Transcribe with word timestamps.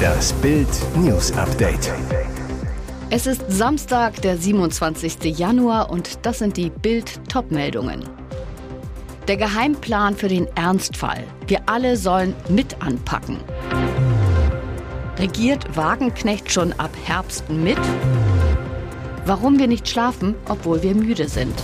Das 0.00 0.32
Bild 0.34 0.68
News 0.96 1.32
Update. 1.32 1.92
Es 3.10 3.26
ist 3.26 3.42
Samstag, 3.48 4.22
der 4.22 4.36
27. 4.36 5.38
Januar 5.38 5.90
und 5.90 6.24
das 6.24 6.38
sind 6.38 6.56
die 6.56 6.70
Bild 6.70 7.20
Topmeldungen. 7.28 8.04
Der 9.28 9.36
Geheimplan 9.36 10.16
für 10.16 10.28
den 10.28 10.46
Ernstfall. 10.56 11.24
Wir 11.46 11.60
alle 11.66 11.96
sollen 11.96 12.34
mit 12.48 12.80
anpacken. 12.80 13.38
Regiert 15.18 15.76
Wagenknecht 15.76 16.50
schon 16.50 16.72
ab 16.74 16.90
Herbst 17.04 17.50
mit? 17.50 17.78
Warum 19.26 19.58
wir 19.58 19.66
nicht 19.66 19.88
schlafen, 19.88 20.34
obwohl 20.48 20.82
wir 20.82 20.94
müde 20.94 21.28
sind. 21.28 21.54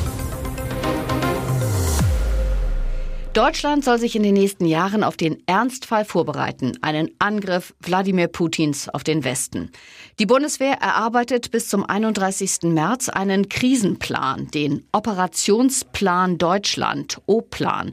Deutschland 3.36 3.84
soll 3.84 3.98
sich 3.98 4.16
in 4.16 4.22
den 4.22 4.32
nächsten 4.32 4.64
Jahren 4.64 5.04
auf 5.04 5.18
den 5.18 5.46
Ernstfall 5.46 6.06
vorbereiten, 6.06 6.72
einen 6.80 7.10
Angriff 7.18 7.74
Wladimir 7.80 8.28
Putins 8.28 8.88
auf 8.88 9.04
den 9.04 9.24
Westen. 9.24 9.70
Die 10.18 10.24
Bundeswehr 10.24 10.78
erarbeitet 10.80 11.50
bis 11.50 11.68
zum 11.68 11.84
31. 11.84 12.62
März 12.62 13.10
einen 13.10 13.50
Krisenplan, 13.50 14.50
den 14.52 14.86
Operationsplan 14.90 16.38
Deutschland, 16.38 17.20
O-Plan. 17.26 17.92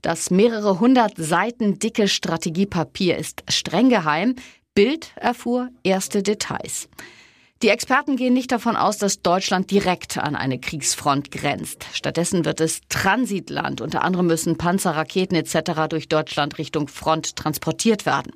Das 0.00 0.30
mehrere 0.30 0.78
hundert 0.78 1.14
Seiten 1.16 1.80
dicke 1.80 2.06
Strategiepapier 2.06 3.18
ist 3.18 3.42
streng 3.48 3.88
geheim. 3.88 4.36
Bild 4.76 5.10
erfuhr 5.16 5.70
erste 5.82 6.22
Details. 6.22 6.88
Die 7.62 7.68
Experten 7.68 8.16
gehen 8.16 8.34
nicht 8.34 8.52
davon 8.52 8.76
aus, 8.76 8.98
dass 8.98 9.22
Deutschland 9.22 9.70
direkt 9.70 10.18
an 10.18 10.36
eine 10.36 10.58
Kriegsfront 10.58 11.30
grenzt. 11.30 11.86
Stattdessen 11.92 12.44
wird 12.44 12.60
es 12.60 12.80
Transitland. 12.88 13.80
Unter 13.80 14.02
anderem 14.02 14.26
müssen 14.26 14.58
Panzer, 14.58 14.90
Raketen 14.90 15.34
etc. 15.34 15.88
durch 15.88 16.08
Deutschland 16.08 16.58
Richtung 16.58 16.88
Front 16.88 17.36
transportiert 17.36 18.04
werden. 18.06 18.32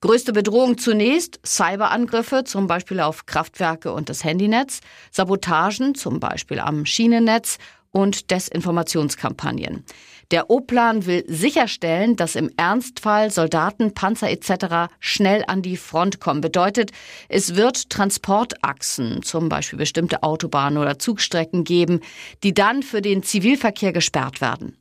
Größte 0.00 0.32
Bedrohung 0.32 0.78
zunächst 0.78 1.38
Cyberangriffe, 1.46 2.42
zum 2.42 2.66
Beispiel 2.66 2.98
auf 2.98 3.26
Kraftwerke 3.26 3.92
und 3.92 4.08
das 4.08 4.24
Handynetz, 4.24 4.80
Sabotagen, 5.12 5.94
zum 5.94 6.18
Beispiel 6.18 6.58
am 6.58 6.84
Schienennetz 6.84 7.58
und 7.92 8.32
Desinformationskampagnen. 8.32 9.84
Der 10.32 10.48
O-Plan 10.48 11.04
will 11.04 11.24
sicherstellen, 11.28 12.16
dass 12.16 12.36
im 12.36 12.50
Ernstfall 12.56 13.30
Soldaten, 13.30 13.92
Panzer 13.92 14.30
etc. 14.30 14.90
schnell 14.98 15.44
an 15.46 15.60
die 15.60 15.76
Front 15.76 16.20
kommen. 16.20 16.40
Bedeutet, 16.40 16.90
es 17.28 17.54
wird 17.54 17.90
Transportachsen, 17.90 19.22
zum 19.22 19.50
Beispiel 19.50 19.78
bestimmte 19.78 20.22
Autobahnen 20.22 20.78
oder 20.78 20.98
Zugstrecken 20.98 21.64
geben, 21.64 22.00
die 22.42 22.54
dann 22.54 22.82
für 22.82 23.02
den 23.02 23.22
Zivilverkehr 23.22 23.92
gesperrt 23.92 24.40
werden. 24.40 24.78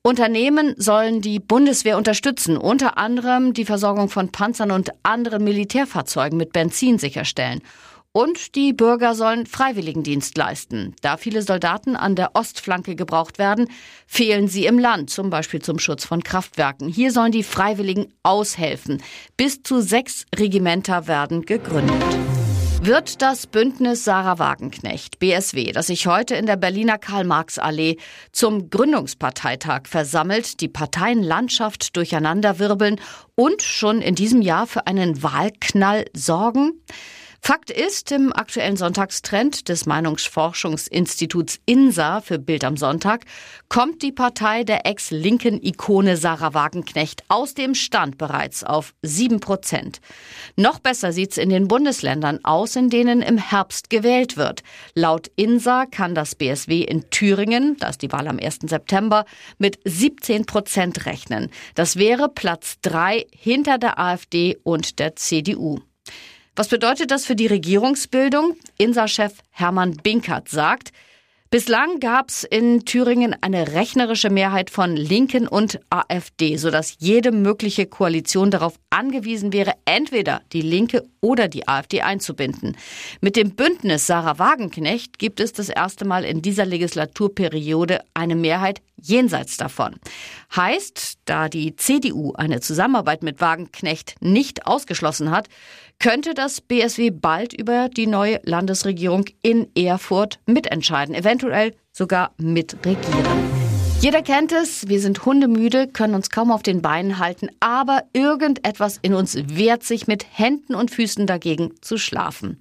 Unternehmen 0.00 0.74
sollen 0.78 1.20
die 1.20 1.40
Bundeswehr 1.40 1.98
unterstützen, 1.98 2.56
unter 2.56 2.96
anderem 2.96 3.52
die 3.52 3.66
Versorgung 3.66 4.08
von 4.08 4.32
Panzern 4.32 4.70
und 4.70 4.92
anderen 5.02 5.44
Militärfahrzeugen 5.44 6.38
mit 6.38 6.52
Benzin 6.52 6.98
sicherstellen. 6.98 7.60
Und 8.16 8.54
die 8.54 8.72
Bürger 8.72 9.14
sollen 9.14 9.44
Freiwilligendienst 9.44 10.38
leisten. 10.38 10.96
Da 11.02 11.18
viele 11.18 11.42
Soldaten 11.42 11.96
an 11.96 12.16
der 12.16 12.30
Ostflanke 12.32 12.96
gebraucht 12.96 13.38
werden, 13.38 13.68
fehlen 14.06 14.48
sie 14.48 14.64
im 14.64 14.78
Land, 14.78 15.10
zum 15.10 15.28
Beispiel 15.28 15.60
zum 15.60 15.78
Schutz 15.78 16.06
von 16.06 16.22
Kraftwerken. 16.22 16.88
Hier 16.88 17.12
sollen 17.12 17.30
die 17.30 17.42
Freiwilligen 17.42 18.14
aushelfen. 18.22 19.02
Bis 19.36 19.62
zu 19.62 19.82
sechs 19.82 20.24
Regimenter 20.34 21.06
werden 21.08 21.42
gegründet. 21.42 22.02
Wird 22.80 23.20
das 23.20 23.46
Bündnis 23.46 24.04
Sarah 24.04 24.38
Wagenknecht, 24.38 25.18
BSW, 25.18 25.72
das 25.72 25.88
sich 25.88 26.06
heute 26.06 26.36
in 26.36 26.46
der 26.46 26.56
Berliner 26.56 26.96
Karl-Marx-Allee 26.96 27.98
zum 28.32 28.70
Gründungsparteitag 28.70 29.82
versammelt, 29.88 30.62
die 30.62 30.68
Parteienlandschaft 30.68 31.94
durcheinanderwirbeln 31.94 32.98
und 33.34 33.60
schon 33.60 34.00
in 34.00 34.14
diesem 34.14 34.40
Jahr 34.40 34.66
für 34.66 34.86
einen 34.86 35.22
Wahlknall 35.22 36.06
sorgen? 36.14 36.80
Fakt 37.40 37.70
ist, 37.70 38.12
im 38.12 38.32
aktuellen 38.32 38.76
Sonntagstrend 38.76 39.68
des 39.68 39.86
Meinungsforschungsinstituts 39.86 41.60
INSA 41.66 42.20
für 42.20 42.38
Bild 42.38 42.64
am 42.64 42.76
Sonntag 42.76 43.24
kommt 43.68 44.02
die 44.02 44.12
Partei 44.12 44.64
der 44.64 44.86
ex-linken 44.86 45.62
Ikone 45.62 46.16
Sarah 46.16 46.54
Wagenknecht 46.54 47.24
aus 47.28 47.54
dem 47.54 47.74
Stand 47.74 48.18
bereits 48.18 48.64
auf 48.64 48.94
sieben 49.02 49.40
Prozent. 49.40 50.00
Noch 50.56 50.78
besser 50.78 51.12
sieht's 51.12 51.36
in 51.36 51.50
den 51.50 51.68
Bundesländern 51.68 52.40
aus, 52.44 52.76
in 52.76 52.90
denen 52.90 53.22
im 53.22 53.38
Herbst 53.38 53.90
gewählt 53.90 54.36
wird. 54.36 54.62
Laut 54.94 55.30
INSA 55.36 55.86
kann 55.86 56.14
das 56.14 56.34
BSW 56.34 56.82
in 56.82 57.10
Thüringen, 57.10 57.76
da 57.78 57.88
ist 57.90 58.02
die 58.02 58.12
Wahl 58.12 58.28
am 58.28 58.38
1. 58.38 58.60
September, 58.66 59.24
mit 59.58 59.78
17 59.84 60.46
Prozent 60.46 61.06
rechnen. 61.06 61.50
Das 61.74 61.96
wäre 61.96 62.28
Platz 62.28 62.78
drei 62.82 63.26
hinter 63.30 63.78
der 63.78 63.98
AfD 63.98 64.58
und 64.62 64.98
der 64.98 65.16
CDU. 65.16 65.80
Was 66.58 66.68
bedeutet 66.68 67.10
das 67.10 67.26
für 67.26 67.36
die 67.36 67.46
Regierungsbildung? 67.46 68.56
INSA-Chef 68.78 69.34
Hermann 69.50 69.98
Binkert 70.02 70.48
sagt, 70.48 70.90
Bislang 71.56 72.00
gab 72.00 72.28
es 72.28 72.44
in 72.44 72.84
Thüringen 72.84 73.34
eine 73.40 73.72
rechnerische 73.72 74.28
Mehrheit 74.28 74.68
von 74.68 74.94
Linken 74.94 75.48
und 75.48 75.80
AfD, 75.88 76.58
sodass 76.58 76.96
jede 76.98 77.32
mögliche 77.32 77.86
Koalition 77.86 78.50
darauf 78.50 78.74
angewiesen 78.90 79.54
wäre, 79.54 79.72
entweder 79.86 80.42
die 80.52 80.60
Linke 80.60 81.08
oder 81.22 81.48
die 81.48 81.66
AfD 81.66 82.02
einzubinden. 82.02 82.76
Mit 83.22 83.36
dem 83.36 83.52
Bündnis 83.54 84.06
Sarah 84.06 84.38
Wagenknecht 84.38 85.18
gibt 85.18 85.40
es 85.40 85.54
das 85.54 85.70
erste 85.70 86.04
Mal 86.04 86.26
in 86.26 86.42
dieser 86.42 86.66
Legislaturperiode 86.66 88.00
eine 88.12 88.36
Mehrheit 88.36 88.82
jenseits 89.00 89.56
davon. 89.56 89.96
Heißt, 90.54 91.18
da 91.24 91.48
die 91.48 91.76
CDU 91.76 92.32
eine 92.34 92.60
Zusammenarbeit 92.60 93.22
mit 93.22 93.40
Wagenknecht 93.40 94.16
nicht 94.20 94.66
ausgeschlossen 94.66 95.30
hat, 95.30 95.48
könnte 95.98 96.34
das 96.34 96.60
BSW 96.60 97.10
bald 97.10 97.52
über 97.52 97.88
die 97.88 98.06
neue 98.06 98.40
Landesregierung 98.44 99.24
in 99.42 99.68
Erfurt 99.74 100.38
mitentscheiden, 100.46 101.14
eventuell 101.14 101.45
sogar 101.92 102.32
mitregieren. 102.38 103.56
Jeder 104.00 104.22
kennt 104.22 104.52
es, 104.52 104.88
wir 104.88 105.00
sind 105.00 105.24
hundemüde, 105.24 105.88
können 105.88 106.14
uns 106.14 106.28
kaum 106.28 106.52
auf 106.52 106.62
den 106.62 106.82
Beinen 106.82 107.18
halten, 107.18 107.48
aber 107.60 108.04
irgendetwas 108.12 108.98
in 109.00 109.14
uns 109.14 109.36
wehrt 109.48 109.82
sich 109.82 110.06
mit 110.06 110.26
Händen 110.30 110.74
und 110.74 110.90
Füßen 110.90 111.26
dagegen 111.26 111.72
zu 111.80 111.96
schlafen. 111.96 112.58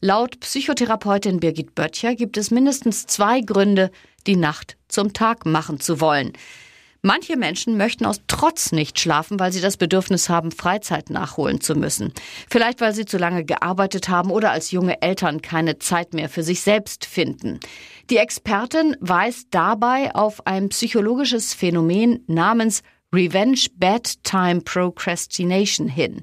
Laut 0.00 0.38
Psychotherapeutin 0.40 1.40
Birgit 1.40 1.74
Böttcher 1.74 2.14
gibt 2.14 2.36
es 2.36 2.50
mindestens 2.50 3.06
zwei 3.06 3.40
Gründe, 3.40 3.90
die 4.26 4.36
Nacht 4.36 4.76
zum 4.88 5.14
Tag 5.14 5.46
machen 5.46 5.80
zu 5.80 6.00
wollen. 6.00 6.32
Manche 7.06 7.36
Menschen 7.36 7.76
möchten 7.76 8.06
aus 8.06 8.22
Trotz 8.28 8.72
nicht 8.72 8.98
schlafen, 8.98 9.38
weil 9.38 9.52
sie 9.52 9.60
das 9.60 9.76
Bedürfnis 9.76 10.30
haben, 10.30 10.50
Freizeit 10.50 11.10
nachholen 11.10 11.60
zu 11.60 11.74
müssen. 11.74 12.14
Vielleicht, 12.48 12.80
weil 12.80 12.94
sie 12.94 13.04
zu 13.04 13.18
lange 13.18 13.44
gearbeitet 13.44 14.08
haben 14.08 14.30
oder 14.30 14.52
als 14.52 14.70
junge 14.70 15.02
Eltern 15.02 15.42
keine 15.42 15.78
Zeit 15.78 16.14
mehr 16.14 16.30
für 16.30 16.42
sich 16.42 16.62
selbst 16.62 17.04
finden. 17.04 17.60
Die 18.08 18.16
Expertin 18.16 18.96
weist 19.00 19.48
dabei 19.50 20.14
auf 20.14 20.46
ein 20.46 20.70
psychologisches 20.70 21.52
Phänomen 21.52 22.24
namens 22.26 22.82
Revenge 23.12 23.66
Bedtime 23.74 24.62
Procrastination 24.62 25.88
hin. 25.88 26.22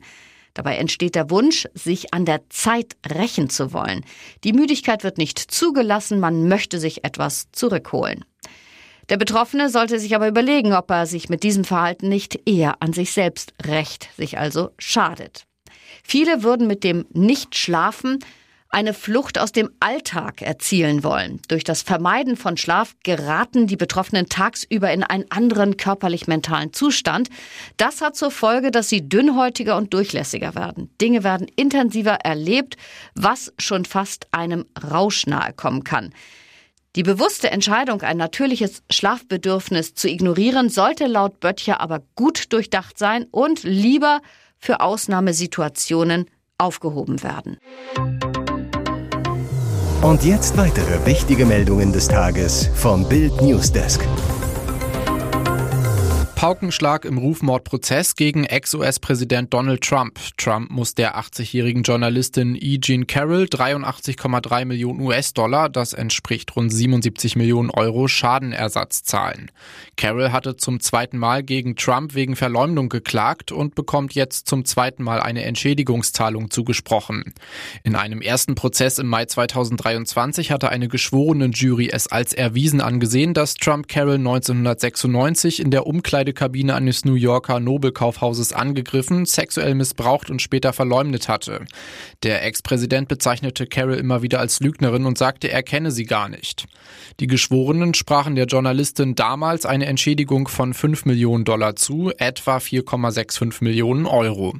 Dabei 0.56 0.78
entsteht 0.78 1.13
der 1.13 1.30
Wunsch, 1.30 1.68
sich 1.75 2.12
an 2.12 2.25
der 2.25 2.50
Zeit 2.50 2.98
rächen 3.08 3.52
zu 3.52 3.72
wollen. 3.72 4.03
Die 4.44 4.52
Müdigkeit 4.52 5.03
wird 5.03 5.19
nicht 5.19 5.38
zugelassen, 5.38 6.19
man 6.19 6.48
möchte 6.48 6.80
sich 6.80 7.03
etwas 7.03 7.52
zurückholen. 7.52 8.25
Der 9.11 9.17
Betroffene 9.17 9.69
sollte 9.69 9.99
sich 9.99 10.16
aber 10.16 10.29
überlegen, 10.29 10.72
ob 10.72 10.89
er 10.89 11.05
sich 11.05 11.27
mit 11.27 11.44
diesem 11.44 11.66
Verhalten 11.66 12.07
nicht 12.07 12.47
eher 12.47 12.81
an 12.81 12.94
sich 12.94 13.11
selbst 13.11 13.53
rächt, 13.67 14.07
sich 14.16 14.38
also 14.38 14.69
schadet. 14.79 15.44
Viele 16.01 16.44
würden 16.44 16.66
mit 16.66 16.85
dem 16.85 17.05
Nichtschlafen 17.11 18.19
eine 18.69 18.94
Flucht 18.94 19.38
aus 19.38 19.51
dem 19.51 19.69
Alltag 19.81 20.41
erzielen 20.41 21.03
wollen. 21.03 21.41
Durch 21.50 21.66
das 21.66 21.81
Vermeiden 21.81 22.38
von 22.38 22.55
Schlaf 22.55 22.95
geraten 23.03 23.67
die 23.67 23.75
Betroffenen 23.75 24.29
tagsüber 24.29 24.94
in 24.94 25.03
einen 25.03 25.29
anderen 25.29 25.75
körperlich-mentalen 25.75 26.71
Zustand. 26.71 27.27
Das 27.75 28.00
hat 28.00 28.16
zur 28.16 28.31
Folge, 28.31 28.71
dass 28.71 28.88
sie 28.88 29.09
dünnhäutiger 29.09 29.75
und 29.75 29.94
durchlässiger 29.94 30.56
werden. 30.56 30.89
Dinge 31.01 31.25
werden 31.25 31.50
intensiver 31.57 32.13
erlebt, 32.24 32.77
was 33.13 33.51
schon 33.59 33.83
fast 33.83 34.27
einem 34.31 34.63
Rausch 34.89 35.25
nahe 35.25 35.51
kommen 35.51 35.83
kann. 35.83 36.13
Die 36.97 37.03
bewusste 37.03 37.49
Entscheidung, 37.49 38.01
ein 38.01 38.17
natürliches 38.17 38.83
Schlafbedürfnis 38.89 39.93
zu 39.93 40.09
ignorieren, 40.09 40.67
sollte 40.67 41.07
laut 41.07 41.39
Böttcher 41.39 41.79
aber 41.79 42.01
gut 42.15 42.51
durchdacht 42.51 42.97
sein 42.97 43.27
und 43.31 43.63
lieber 43.63 44.19
für 44.57 44.81
Ausnahmesituationen 44.81 46.25
aufgehoben 46.57 47.23
werden. 47.23 47.57
Und 50.01 50.25
jetzt 50.25 50.57
weitere 50.57 51.05
wichtige 51.05 51.45
Meldungen 51.45 51.93
des 51.93 52.09
Tages 52.09 52.69
vom 52.75 53.07
Bild 53.07 53.41
Newsdesk. 53.41 54.01
Paukenschlag 56.41 57.05
im 57.05 57.19
Rufmordprozess 57.19 58.15
gegen 58.15 58.45
Ex-US-Präsident 58.45 59.53
Donald 59.53 59.83
Trump. 59.83 60.17
Trump 60.38 60.71
muss 60.71 60.95
der 60.95 61.15
80-jährigen 61.15 61.83
Journalistin 61.83 62.57
E. 62.59 62.79
Jean 62.79 63.05
Carroll 63.05 63.43
83,3 63.43 64.65
Millionen 64.65 65.01
US-Dollar, 65.01 65.69
das 65.69 65.93
entspricht 65.93 66.55
rund 66.55 66.73
77 66.73 67.35
Millionen 67.35 67.69
Euro, 67.69 68.07
Schadenersatz 68.07 69.03
zahlen. 69.03 69.51
Carroll 69.97 70.31
hatte 70.31 70.57
zum 70.57 70.79
zweiten 70.79 71.19
Mal 71.19 71.43
gegen 71.43 71.75
Trump 71.75 72.15
wegen 72.15 72.35
Verleumdung 72.35 72.89
geklagt 72.89 73.51
und 73.51 73.75
bekommt 73.75 74.15
jetzt 74.15 74.47
zum 74.47 74.65
zweiten 74.65 75.03
Mal 75.03 75.19
eine 75.21 75.43
Entschädigungszahlung 75.43 76.49
zugesprochen. 76.49 77.35
In 77.83 77.95
einem 77.95 78.19
ersten 78.19 78.55
Prozess 78.55 78.97
im 78.97 79.05
Mai 79.05 79.25
2023 79.25 80.49
hatte 80.49 80.69
eine 80.69 80.88
geschworene 80.88 81.51
Jury 81.53 81.91
es 81.93 82.07
als 82.07 82.33
erwiesen 82.33 82.81
angesehen, 82.81 83.35
dass 83.35 83.53
Trump 83.53 83.88
Carroll 83.88 84.15
1996 84.15 85.59
in 85.59 85.69
der 85.69 85.85
Umkleide 85.85 86.31
Umkleidekabine 86.31 86.75
eines 86.75 87.04
New 87.04 87.16
Yorker 87.16 87.60
Nobelkaufhauses 87.60 88.54
angegriffen, 88.54 89.25
sexuell 89.25 89.75
missbraucht 89.75 90.30
und 90.30 90.42
später 90.42 90.72
verleumdet 90.72 91.28
hatte. 91.28 91.66
Der 92.24 92.44
Ex-Präsident 92.45 93.10
bezeichnete 93.10 93.68
Carol 93.68 93.95
immer 93.95 94.22
wieder 94.22 94.39
als 94.39 94.62
Lügnerin 94.62 95.06
und 95.06 95.18
sagte, 95.18 95.51
er 95.51 95.62
kenne 95.62 95.92
sie 95.92 96.06
gar 96.06 96.30
nicht. 96.30 96.68
Die 97.19 97.28
Geschworenen 97.28 97.94
sprachen 97.94 98.36
der 98.36 98.45
Journalistin 98.45 99.16
damals 99.16 99.66
eine 99.66 99.88
Entschädigung 99.88 100.48
von 100.48 100.74
5 100.74 101.06
Millionen 101.06 101.44
Dollar 101.44 101.75
zu, 101.75 102.12
etwa 102.18 102.57
4,65 102.57 103.63
Millionen 103.63 104.06
Euro. 104.06 104.56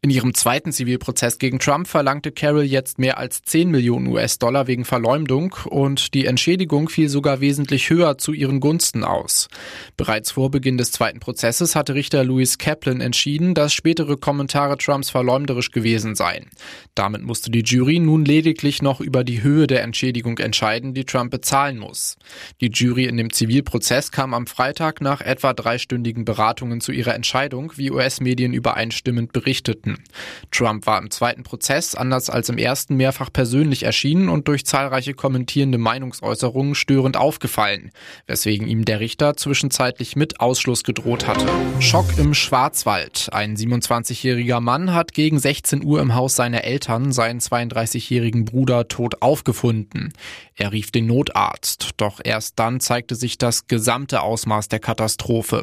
In 0.00 0.10
ihrem 0.10 0.32
zweiten 0.32 0.70
Zivilprozess 0.70 1.38
gegen 1.38 1.58
Trump 1.58 1.88
verlangte 1.88 2.30
Carroll 2.30 2.62
jetzt 2.62 3.00
mehr 3.00 3.18
als 3.18 3.42
10 3.42 3.68
Millionen 3.68 4.06
US-Dollar 4.06 4.68
wegen 4.68 4.84
Verleumdung 4.84 5.56
und 5.64 6.14
die 6.14 6.26
Entschädigung 6.26 6.88
fiel 6.88 7.08
sogar 7.08 7.40
wesentlich 7.40 7.90
höher 7.90 8.16
zu 8.16 8.32
ihren 8.32 8.60
Gunsten 8.60 9.02
aus. 9.02 9.48
Bereits 9.96 10.30
vor 10.30 10.52
Beginn 10.52 10.78
des 10.78 10.92
zweiten 10.92 11.18
Prozesses 11.18 11.74
hatte 11.74 11.96
Richter 11.96 12.22
Louis 12.22 12.58
Kaplan 12.58 13.00
entschieden, 13.00 13.54
dass 13.54 13.74
spätere 13.74 14.16
Kommentare 14.16 14.78
Trumps 14.78 15.10
verleumderisch 15.10 15.72
gewesen 15.72 16.14
seien. 16.14 16.46
Damit 16.94 17.22
musste 17.22 17.50
die 17.50 17.64
Jury 17.64 17.98
nun 17.98 18.24
lediglich 18.24 18.82
noch 18.82 19.00
über 19.00 19.24
die 19.24 19.42
Höhe 19.42 19.66
der 19.66 19.82
Entschädigung 19.82 20.38
entscheiden, 20.38 20.94
die 20.94 21.06
Trump 21.06 21.32
bezahlen 21.32 21.76
muss. 21.76 22.16
Die 22.60 22.70
Jury 22.72 23.06
in 23.06 23.16
dem 23.16 23.32
Zivilprozess 23.32 24.12
kam 24.12 24.32
am 24.32 24.46
Freitag 24.46 25.00
nach 25.00 25.20
etwa 25.20 25.54
dreistündigen 25.54 26.24
Beratungen 26.24 26.80
zu 26.80 26.92
ihrer 26.92 27.16
Entscheidung, 27.16 27.72
wie 27.74 27.90
US-Medien 27.90 28.52
übereinstimmend 28.52 29.32
berichteten. 29.32 29.87
Minuten. 29.88 30.04
Trump 30.50 30.86
war 30.86 31.00
im 31.00 31.10
zweiten 31.10 31.42
Prozess, 31.42 31.94
anders 31.94 32.30
als 32.30 32.48
im 32.48 32.58
ersten, 32.58 32.96
mehrfach 32.96 33.32
persönlich 33.32 33.82
erschienen 33.84 34.28
und 34.28 34.48
durch 34.48 34.64
zahlreiche 34.64 35.14
kommentierende 35.14 35.78
Meinungsäußerungen 35.78 36.74
störend 36.74 37.16
aufgefallen, 37.16 37.90
weswegen 38.26 38.66
ihm 38.66 38.84
der 38.84 39.00
Richter 39.00 39.36
zwischenzeitlich 39.36 40.16
mit 40.16 40.40
Ausschluss 40.40 40.84
gedroht 40.84 41.26
hatte. 41.26 41.46
Schock 41.80 42.18
im 42.18 42.34
Schwarzwald. 42.34 43.28
Ein 43.32 43.56
27-jähriger 43.56 44.60
Mann 44.60 44.94
hat 44.94 45.12
gegen 45.12 45.38
16 45.38 45.84
Uhr 45.84 46.00
im 46.00 46.14
Haus 46.14 46.36
seiner 46.36 46.64
Eltern 46.64 47.12
seinen 47.12 47.40
32-jährigen 47.40 48.44
Bruder 48.44 48.88
tot 48.88 49.22
aufgefunden. 49.22 50.12
Er 50.56 50.72
rief 50.72 50.90
den 50.90 51.06
Notarzt, 51.06 51.90
doch 51.98 52.20
erst 52.22 52.58
dann 52.58 52.80
zeigte 52.80 53.14
sich 53.14 53.38
das 53.38 53.68
gesamte 53.68 54.22
Ausmaß 54.22 54.68
der 54.68 54.80
Katastrophe. 54.80 55.62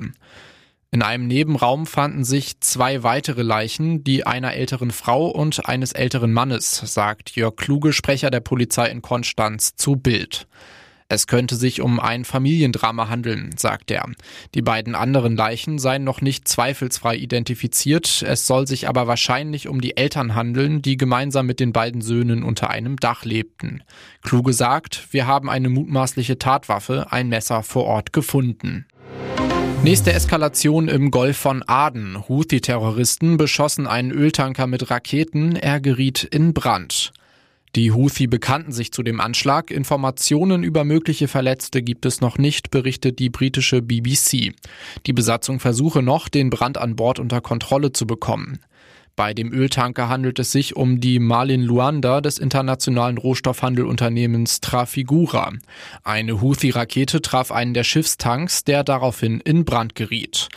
In 0.95 1.01
einem 1.01 1.27
Nebenraum 1.27 1.87
fanden 1.87 2.23
sich 2.23 2.61
zwei 2.61 3.03
weitere 3.03 3.41
Leichen, 3.41 4.05
die 4.05 4.25
einer 4.25 4.53
älteren 4.53 4.91
Frau 4.91 5.27
und 5.27 5.67
eines 5.67 5.91
älteren 5.91 6.31
Mannes, 6.31 6.81
sagt 6.85 7.31
Jörg 7.35 7.57
Kluge, 7.57 7.91
Sprecher 7.91 8.29
der 8.31 8.39
Polizei 8.39 8.87
in 8.87 9.01
Konstanz, 9.01 9.75
zu 9.75 9.97
Bild. 9.97 10.47
Es 11.09 11.27
könnte 11.27 11.57
sich 11.57 11.81
um 11.81 11.99
ein 11.99 12.23
Familiendrama 12.23 13.09
handeln, 13.09 13.55
sagt 13.57 13.91
er. 13.91 14.09
Die 14.53 14.61
beiden 14.61 14.95
anderen 14.95 15.35
Leichen 15.35 15.79
seien 15.79 16.05
noch 16.05 16.21
nicht 16.21 16.47
zweifelsfrei 16.47 17.17
identifiziert, 17.17 18.23
es 18.25 18.47
soll 18.47 18.65
sich 18.65 18.87
aber 18.87 19.05
wahrscheinlich 19.05 19.67
um 19.67 19.81
die 19.81 19.97
Eltern 19.97 20.33
handeln, 20.33 20.81
die 20.81 20.95
gemeinsam 20.95 21.45
mit 21.45 21.59
den 21.59 21.73
beiden 21.73 21.99
Söhnen 21.99 22.41
unter 22.41 22.69
einem 22.69 22.95
Dach 22.95 23.25
lebten. 23.25 23.83
Kluge 24.23 24.53
sagt, 24.53 25.09
wir 25.11 25.27
haben 25.27 25.49
eine 25.49 25.67
mutmaßliche 25.67 26.39
Tatwaffe, 26.39 27.07
ein 27.11 27.27
Messer 27.27 27.63
vor 27.63 27.83
Ort 27.83 28.13
gefunden. 28.13 28.85
Nächste 29.85 30.13
Eskalation 30.13 30.87
im 30.87 31.11
Golf 31.11 31.37
von 31.37 31.61
Aden. 31.67 32.27
Houthi-Terroristen 32.27 33.37
beschossen 33.37 33.85
einen 33.85 34.09
Öltanker 34.09 34.65
mit 34.65 34.89
Raketen. 34.89 35.55
Er 35.55 35.79
geriet 35.79 36.23
in 36.23 36.55
Brand. 36.55 37.13
Die 37.75 37.91
Houthi 37.91 38.25
bekannten 38.25 38.71
sich 38.71 38.91
zu 38.91 39.03
dem 39.03 39.21
Anschlag. 39.21 39.69
Informationen 39.69 40.63
über 40.63 40.85
mögliche 40.85 41.27
Verletzte 41.27 41.83
gibt 41.83 42.07
es 42.07 42.19
noch 42.19 42.39
nicht, 42.39 42.71
berichtet 42.71 43.19
die 43.19 43.29
britische 43.29 43.83
BBC. 43.83 44.55
Die 45.05 45.13
Besatzung 45.13 45.59
versuche 45.59 46.01
noch, 46.01 46.29
den 46.29 46.49
Brand 46.49 46.79
an 46.79 46.95
Bord 46.95 47.19
unter 47.19 47.39
Kontrolle 47.39 47.91
zu 47.91 48.07
bekommen. 48.07 48.57
Bei 49.15 49.33
dem 49.33 49.53
Öltanker 49.53 50.09
handelt 50.09 50.39
es 50.39 50.51
sich 50.51 50.75
um 50.75 50.99
die 50.99 51.19
Malin 51.19 51.61
Luanda 51.61 52.19
des 52.19 52.37
internationalen 52.37 53.17
Rohstoffhandelunternehmens 53.17 54.59
Trafigura. 54.59 55.53
Eine 56.03 56.41
Houthi-Rakete 56.41 57.21
traf 57.21 57.51
einen 57.51 57.73
der 57.73 57.85
Schiffstanks, 57.85 58.65
der 58.65 58.83
daraufhin 58.83 59.39
in 59.39 59.63
Brand 59.63 59.95
geriet. 59.95 60.49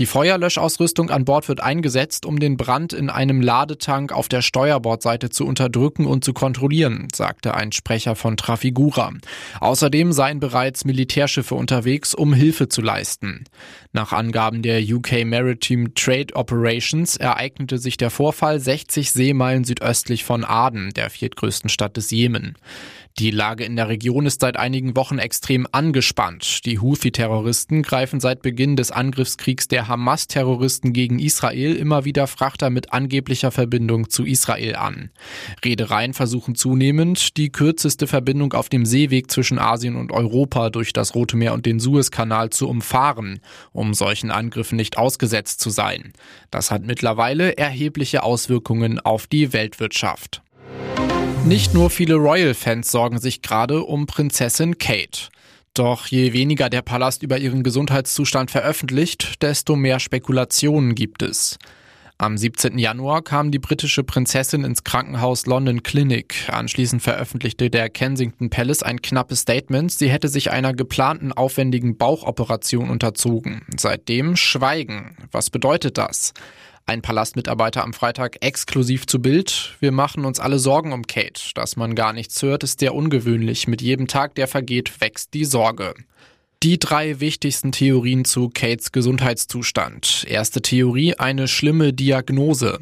Die 0.00 0.06
Feuerlöschausrüstung 0.06 1.10
an 1.10 1.24
Bord 1.24 1.46
wird 1.48 1.60
eingesetzt, 1.60 2.26
um 2.26 2.40
den 2.40 2.56
Brand 2.56 2.92
in 2.92 3.10
einem 3.10 3.40
Ladetank 3.40 4.10
auf 4.10 4.28
der 4.28 4.42
Steuerbordseite 4.42 5.30
zu 5.30 5.46
unterdrücken 5.46 6.06
und 6.06 6.24
zu 6.24 6.32
kontrollieren, 6.32 7.06
sagte 7.14 7.54
ein 7.54 7.70
Sprecher 7.70 8.16
von 8.16 8.36
Trafigura. 8.36 9.12
Außerdem 9.60 10.12
seien 10.12 10.40
bereits 10.40 10.84
Militärschiffe 10.84 11.54
unterwegs, 11.54 12.12
um 12.12 12.34
Hilfe 12.34 12.68
zu 12.68 12.80
leisten. 12.80 13.44
Nach 13.92 14.12
Angaben 14.12 14.62
der 14.62 14.82
UK 14.82 15.24
Maritime 15.24 15.94
Trade 15.94 16.34
Operations 16.34 17.16
ereignete 17.16 17.78
sich 17.78 17.96
der 17.96 18.10
Vorfall 18.10 18.58
60 18.58 19.12
Seemeilen 19.12 19.62
südöstlich 19.62 20.24
von 20.24 20.44
Aden, 20.44 20.90
der 20.94 21.08
viertgrößten 21.08 21.70
Stadt 21.70 21.96
des 21.96 22.10
Jemen. 22.10 22.56
Die 23.20 23.30
Lage 23.30 23.62
in 23.62 23.76
der 23.76 23.88
Region 23.88 24.26
ist 24.26 24.40
seit 24.40 24.56
einigen 24.56 24.96
Wochen 24.96 25.18
extrem 25.18 25.68
angespannt. 25.70 26.64
Die 26.64 26.80
Houthi-Terroristen 26.80 27.82
greifen 27.82 28.18
seit 28.18 28.42
Beginn 28.42 28.74
des 28.74 28.90
Angriffskriegs 28.90 29.68
der 29.68 29.86
Hamas-Terroristen 29.86 30.92
gegen 30.92 31.20
Israel 31.20 31.76
immer 31.76 32.04
wieder 32.04 32.26
Frachter 32.26 32.70
mit 32.70 32.92
angeblicher 32.92 33.52
Verbindung 33.52 34.10
zu 34.10 34.24
Israel 34.24 34.74
an. 34.74 35.10
Reedereien 35.64 36.12
versuchen 36.12 36.56
zunehmend, 36.56 37.36
die 37.36 37.52
kürzeste 37.52 38.08
Verbindung 38.08 38.52
auf 38.52 38.68
dem 38.68 38.84
Seeweg 38.84 39.30
zwischen 39.30 39.60
Asien 39.60 39.94
und 39.94 40.10
Europa 40.10 40.70
durch 40.70 40.92
das 40.92 41.14
Rote 41.14 41.36
Meer 41.36 41.54
und 41.54 41.66
den 41.66 41.78
Suezkanal 41.78 42.50
zu 42.50 42.68
umfahren, 42.68 43.38
um 43.70 43.94
solchen 43.94 44.32
Angriffen 44.32 44.74
nicht 44.74 44.98
ausgesetzt 44.98 45.60
zu 45.60 45.70
sein. 45.70 46.14
Das 46.50 46.72
hat 46.72 46.82
mittlerweile 46.82 47.56
erhebliche 47.58 48.24
Auswirkungen 48.24 48.98
auf 48.98 49.28
die 49.28 49.52
Weltwirtschaft. 49.52 50.42
Nicht 51.46 51.74
nur 51.74 51.90
viele 51.90 52.14
Royal-Fans 52.14 52.90
sorgen 52.90 53.18
sich 53.18 53.42
gerade 53.42 53.82
um 53.82 54.06
Prinzessin 54.06 54.78
Kate. 54.78 55.28
Doch 55.74 56.06
je 56.06 56.32
weniger 56.32 56.70
der 56.70 56.80
Palast 56.80 57.22
über 57.22 57.36
ihren 57.36 57.62
Gesundheitszustand 57.62 58.50
veröffentlicht, 58.50 59.42
desto 59.42 59.76
mehr 59.76 60.00
Spekulationen 60.00 60.94
gibt 60.94 61.20
es. 61.20 61.58
Am 62.16 62.38
17. 62.38 62.78
Januar 62.78 63.20
kam 63.20 63.50
die 63.50 63.58
britische 63.58 64.04
Prinzessin 64.04 64.64
ins 64.64 64.84
Krankenhaus 64.84 65.44
London 65.44 65.82
Clinic. 65.82 66.48
Anschließend 66.50 67.02
veröffentlichte 67.02 67.68
der 67.68 67.90
Kensington 67.90 68.48
Palace 68.48 68.82
ein 68.82 69.02
knappes 69.02 69.40
Statement. 69.40 69.92
Sie 69.92 70.08
hätte 70.08 70.28
sich 70.28 70.50
einer 70.50 70.72
geplanten 70.72 71.32
aufwendigen 71.32 71.98
Bauchoperation 71.98 72.88
unterzogen. 72.88 73.60
Seitdem 73.76 74.36
Schweigen. 74.36 75.16
Was 75.30 75.50
bedeutet 75.50 75.98
das? 75.98 76.32
Ein 76.86 77.00
Palastmitarbeiter 77.00 77.82
am 77.82 77.94
Freitag 77.94 78.44
exklusiv 78.44 79.06
zu 79.06 79.18
Bild. 79.18 79.74
Wir 79.80 79.90
machen 79.90 80.26
uns 80.26 80.38
alle 80.38 80.58
Sorgen 80.58 80.92
um 80.92 81.06
Kate. 81.06 81.40
Dass 81.54 81.76
man 81.76 81.94
gar 81.94 82.12
nichts 82.12 82.42
hört, 82.42 82.62
ist 82.62 82.80
sehr 82.80 82.94
ungewöhnlich. 82.94 83.66
Mit 83.66 83.80
jedem 83.80 84.06
Tag, 84.06 84.34
der 84.34 84.46
vergeht, 84.48 85.00
wächst 85.00 85.32
die 85.32 85.46
Sorge. 85.46 85.94
Die 86.62 86.78
drei 86.78 87.20
wichtigsten 87.20 87.72
Theorien 87.72 88.26
zu 88.26 88.50
Kates 88.50 88.92
Gesundheitszustand. 88.92 90.26
Erste 90.28 90.60
Theorie, 90.60 91.14
eine 91.14 91.48
schlimme 91.48 91.94
Diagnose. 91.94 92.80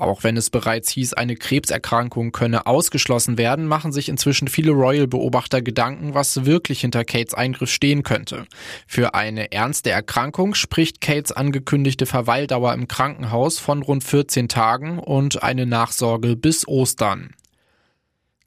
Auch 0.00 0.24
wenn 0.24 0.38
es 0.38 0.48
bereits 0.48 0.88
hieß, 0.92 1.12
eine 1.12 1.36
Krebserkrankung 1.36 2.32
könne 2.32 2.64
ausgeschlossen 2.64 3.36
werden, 3.36 3.66
machen 3.66 3.92
sich 3.92 4.08
inzwischen 4.08 4.48
viele 4.48 4.70
Royal-Beobachter 4.70 5.60
Gedanken, 5.60 6.14
was 6.14 6.46
wirklich 6.46 6.80
hinter 6.80 7.04
Kates 7.04 7.34
Eingriff 7.34 7.70
stehen 7.70 8.02
könnte. 8.02 8.46
Für 8.86 9.12
eine 9.14 9.52
ernste 9.52 9.90
Erkrankung 9.90 10.54
spricht 10.54 11.02
Kates 11.02 11.32
angekündigte 11.32 12.06
Verweildauer 12.06 12.72
im 12.72 12.88
Krankenhaus 12.88 13.58
von 13.58 13.82
rund 13.82 14.02
14 14.02 14.48
Tagen 14.48 14.98
und 14.98 15.42
eine 15.42 15.66
Nachsorge 15.66 16.34
bis 16.34 16.66
Ostern. 16.66 17.34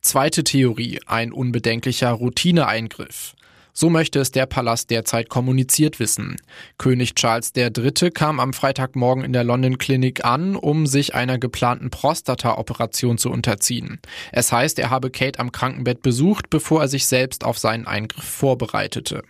Zweite 0.01 0.43
Theorie, 0.43 1.01
ein 1.05 1.31
unbedenklicher 1.31 2.09
Routineeingriff. 2.09 3.35
So 3.73 3.89
möchte 3.89 4.19
es 4.19 4.31
der 4.31 4.45
Palast 4.45 4.91
derzeit 4.91 5.29
kommuniziert 5.29 5.99
wissen. 5.99 6.37
König 6.77 7.15
Charles 7.15 7.51
III. 7.55 8.11
kam 8.11 8.39
am 8.39 8.53
Freitagmorgen 8.53 9.23
in 9.23 9.33
der 9.33 9.43
London 9.43 9.79
Clinic 9.79 10.23
an, 10.23 10.55
um 10.55 10.85
sich 10.85 11.15
einer 11.15 11.39
geplanten 11.39 11.89
Prostata-Operation 11.89 13.17
zu 13.17 13.31
unterziehen. 13.31 13.99
Es 14.31 14.51
heißt, 14.51 14.77
er 14.77 14.91
habe 14.91 15.09
Kate 15.09 15.39
am 15.39 15.51
Krankenbett 15.51 16.03
besucht, 16.03 16.51
bevor 16.51 16.81
er 16.81 16.87
sich 16.87 17.07
selbst 17.07 17.43
auf 17.43 17.57
seinen 17.57 17.87
Eingriff 17.87 18.23
vorbereitete. 18.23 19.23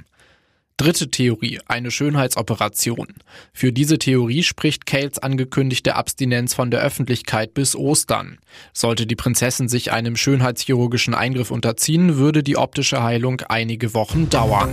Dritte 0.78 1.10
Theorie, 1.10 1.60
eine 1.68 1.92
Schönheitsoperation. 1.92 3.08
Für 3.54 3.72
diese 3.72 4.00
Theorie 4.00 4.42
spricht 4.42 4.88
Cales 4.88 5.20
angekündigte 5.20 5.96
Abstinenz 5.96 6.56
von 6.56 6.72
der 6.72 6.82
Öffentlichkeit 6.82 7.54
bis 7.54 7.76
Ostern. 7.76 8.40
Sollte 8.74 9.06
die 9.06 9.16
Prinzessin 9.16 9.68
sich 9.68 9.92
einem 9.92 10.16
schönheitschirurgischen 10.16 11.14
Eingriff 11.14 11.52
unterziehen, 11.52 12.18
würde 12.18 12.42
die 12.42 12.58
optische 12.58 13.04
Heilung 13.04 13.42
einige 13.42 13.94
Wochen 13.94 14.30
dauern. 14.30 14.72